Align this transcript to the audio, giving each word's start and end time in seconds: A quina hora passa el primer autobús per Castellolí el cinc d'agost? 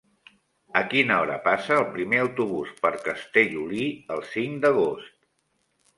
A 0.79 0.81
quina 0.93 1.17
hora 1.25 1.35
passa 1.47 1.75
el 1.81 1.85
primer 1.97 2.21
autobús 2.23 2.73
per 2.87 2.93
Castellolí 3.09 3.87
el 4.17 4.25
cinc 4.35 4.59
d'agost? 4.65 5.13